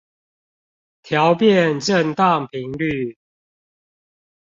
[1.03, 3.19] 調變振盪頻率